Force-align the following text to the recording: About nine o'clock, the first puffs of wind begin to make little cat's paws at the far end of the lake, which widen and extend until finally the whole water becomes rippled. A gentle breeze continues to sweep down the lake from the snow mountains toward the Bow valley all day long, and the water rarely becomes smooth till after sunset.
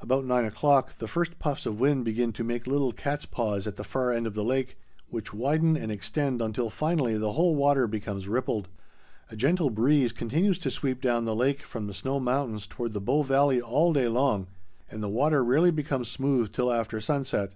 About 0.00 0.24
nine 0.24 0.46
o'clock, 0.46 0.96
the 0.96 1.06
first 1.06 1.38
puffs 1.38 1.66
of 1.66 1.78
wind 1.78 2.02
begin 2.06 2.32
to 2.32 2.42
make 2.42 2.66
little 2.66 2.92
cat's 2.94 3.26
paws 3.26 3.66
at 3.66 3.76
the 3.76 3.84
far 3.84 4.10
end 4.10 4.26
of 4.26 4.32
the 4.32 4.42
lake, 4.42 4.78
which 5.10 5.34
widen 5.34 5.76
and 5.76 5.92
extend 5.92 6.40
until 6.40 6.70
finally 6.70 7.18
the 7.18 7.32
whole 7.34 7.54
water 7.54 7.86
becomes 7.86 8.26
rippled. 8.26 8.68
A 9.30 9.36
gentle 9.36 9.68
breeze 9.68 10.12
continues 10.12 10.58
to 10.60 10.70
sweep 10.70 11.02
down 11.02 11.26
the 11.26 11.36
lake 11.36 11.60
from 11.60 11.88
the 11.88 11.92
snow 11.92 12.18
mountains 12.18 12.66
toward 12.66 12.94
the 12.94 13.02
Bow 13.02 13.20
valley 13.22 13.60
all 13.60 13.92
day 13.92 14.08
long, 14.08 14.46
and 14.90 15.02
the 15.02 15.10
water 15.10 15.44
rarely 15.44 15.70
becomes 15.70 16.08
smooth 16.08 16.52
till 16.52 16.72
after 16.72 16.98
sunset. 16.98 17.52